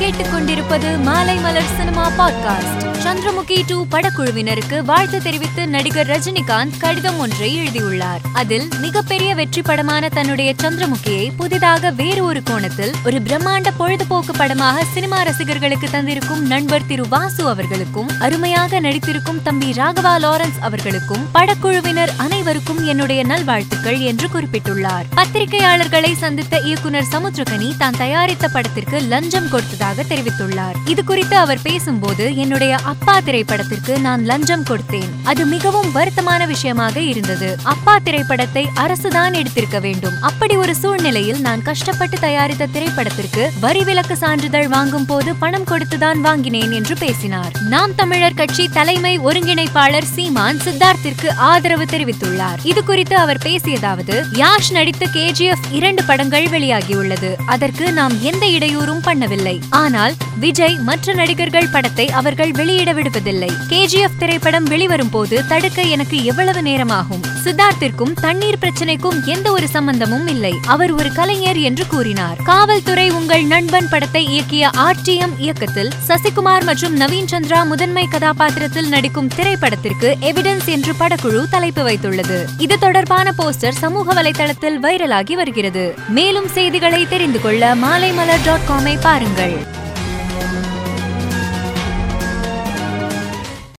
கேட்டுக்கொண்டிருப்பது 0.00 1.00
மாலை 1.00 1.36
மலர் 1.36 1.76
சினிமா 1.76 2.10
பாட்காஸ்ட். 2.18 2.94
சந்திரமுகி 3.04 3.62
டூ 3.66 3.86
படக்குழுவினருக்கு 3.86 4.82
வாழ்த்து 4.82 5.22
தெரிவித்து 5.22 5.68
நடிகர் 5.68 6.06
ரஜினிகாந்த் 6.06 6.78
கடிதம் 6.78 7.18
ஒன்றை 7.18 7.56
எழுதியுள்ளார். 7.56 8.20
அதில் 8.32 8.68
மிகப்பெரிய 8.80 9.34
வெற்றி 9.34 9.62
படமான 9.62 10.08
தன்னுடைய 10.08 10.54
சந்திரமுகியை 10.62 11.30
புதிதாக 11.36 11.90
வேறு 11.90 12.24
ஒரு 12.24 12.42
கோணத்தில் 12.42 12.92
ஒரு 13.04 13.20
பிரம்மாண்ட 13.20 13.66
பொழுதுபோக்கு 13.78 14.36
படமாக 14.36 14.84
சினிமா 14.94 15.22
ரசிகர்களுக்கு 15.22 15.88
தந்திருக்கும் 15.92 16.46
நண்பர் 16.46 16.86
திரு 16.86 17.08
வாசு 17.08 17.48
அவர்களுக்கும் 17.48 18.08
அருமையாக 18.20 18.80
நடித்திருக்கும் 18.80 19.42
தம்பி 19.42 19.70
ராகவா 19.70 20.16
லாரன்ஸ் 20.18 20.58
அவர்களுக்கும் 20.60 21.28
படக்குழுவினர் 21.34 22.10
அனைவருக்கும் 22.16 22.86
என்னுடைய 22.86 23.24
நல்வாழ்த்துக்கள் 23.24 23.98
என்று 23.98 24.28
குறிப்பிட்டுள்ளார். 24.28 25.04
பத்திரிகையாளர்களை 25.16 26.14
சந்தித்த 26.16 26.58
இயக்குனர் 26.58 27.08
சமுத்திரகனி 27.12 27.76
தான் 27.76 27.94
தயாரித்த 27.98 28.48
படத்திற்கு 28.48 29.00
லஞ்சம் 29.00 29.48
கொடுத்ததாக 29.48 29.84
தெரிவித்துள்ளார். 29.94 30.74
இது 30.84 31.04
குறித்து 31.04 31.36
அவர் 31.36 31.58
பேசும்போது 31.62 32.36
என்னுடைய 32.36 32.76
அப்பா 32.76 33.20
திரைப்படத்திற்கு 33.20 34.00
நான் 34.00 34.24
லஞ்சம் 34.24 34.64
கொடுத்தேன். 34.64 35.10
அது 35.24 35.46
மிகவும் 35.46 35.94
வருத்தமான 35.94 36.46
விஷயமாக 36.46 37.00
இருந்தது. 37.00 37.56
அப்பா 37.62 37.98
திரைப்படத்தை 37.98 38.68
அரசுதான் 38.76 39.34
எடுத்திருக்க 39.34 39.80
வேண்டும். 39.80 40.12
அப்படி 40.20 40.56
ஒரு 40.56 40.76
சூழ்நிலையில் 40.76 41.40
நான் 41.40 41.62
கஷ்டப்பட்டு 41.62 42.18
தயாரித்த 42.18 42.66
திரைப்படத்திற்கு 42.66 43.50
வரி 43.60 43.84
விலக்கு 43.84 44.16
சான்றிதழ் 44.16 44.68
வாங்கும் 44.68 45.06
போது 45.06 45.34
பணம் 45.34 45.64
கொடுத்துதான் 45.64 46.20
வாங்கினேன் 46.20 46.72
என்று 46.72 46.96
பேசினார். 46.96 47.52
நாம் 47.60 47.94
தமிழர் 47.94 48.34
கட்சி 48.34 48.68
தலைமை 48.68 49.18
ஒருங்கிணைப்பாளர் 49.18 50.02
சீமான் 50.02 50.56
சித்தார்த்திற்கு 50.56 51.28
ஆதரவு 51.36 51.84
தெரிவித்துள்ளார். 51.84 52.58
இது 52.62 52.84
குறித்து 52.84 53.16
அவர் 53.16 53.42
பேசியதாவது 53.44 54.24
யாஷ் 54.32 54.70
நடித்த 54.70 55.06
கேஜிஎஃப் 55.12 55.64
இரண்டு 55.70 56.04
படங்கள் 56.04 56.44
வெளியாகியுள்ளது. 56.44 57.34
அதற்கு 57.46 57.92
நாம் 57.92 58.22
எந்த 58.22 58.46
இடையூறும் 58.46 59.04
பண்ணவில்லை. 59.04 59.60
ஆனால் 59.76 60.14
விஜய் 60.38 60.76
மற்ற 60.78 61.12
நடிகர்கள் 61.12 61.68
படத்தை 61.68 62.10
அவர்கள் 62.10 62.50
வெளியிட 62.50 62.92
விடுவதில்லை. 62.92 63.50
கேஜிஎஃப் 63.68 64.18
திரைப்படம் 64.18 64.64
வெளிவரும் 64.64 65.10
போது 65.10 65.46
தடுக்க 65.46 65.82
எனக்கு 65.82 66.24
எவ்வளவு 66.24 66.62
நேரமாகும்? 66.62 67.22
சித்தார்த்திற்கும் 67.44 68.12
தண்ணீர் 68.20 68.58
பிரச்சனைக்கும் 68.60 69.24
எந்த 69.24 69.52
ஒரு 69.52 69.68
சம்பந்தமும் 69.68 70.26
இல்லை. 70.26 70.54
அவர் 70.66 70.92
ஒரு 70.92 71.12
கலைஞர் 71.12 71.56
என்று 71.56 71.86
கூறினார். 71.86 72.36
காவல்துறை 72.42 73.10
உங்கள் 73.10 73.44
நண்பன் 73.44 73.88
படத்தை 73.90 74.22
இயக்கிய 74.26 74.70
ஆர்டிஎம் 74.76 75.34
இயக்கத்தில் 75.38 75.92
சசிகுமார் 76.08 76.64
மற்றும் 76.64 77.00
நவீன் 77.00 77.30
சந்திரா 77.30 77.66
முதன்மை 77.66 78.06
கதாபாத்திரத்தில் 78.06 78.88
நடிக்கும் 78.88 79.28
திரைப்படத்திற்கு 79.28 80.16
எவிடன்ஸ் 80.20 80.64
என்று 80.64 80.94
படக்குழு 81.00 81.48
தலைப்பு 81.50 81.88
வைத்துள்ளது. 81.88 82.44
இது 82.58 82.78
தொடர்பான 82.78 83.34
போஸ்டர் 83.38 83.80
சமூக 83.84 84.22
வலைதளத்தில் 84.22 84.80
வைரலாகி 84.82 85.32
வருகிறது. 85.32 85.94
மேலும் 86.08 86.48
செய்திகளை 86.48 87.08
தெரிந்து 87.08 87.40
கொள்ள 87.40 87.74
மாலைமலர் 87.74 88.44
டாட் 88.44 88.68
காமை 88.68 88.96
பாருங்கள். 89.00 89.65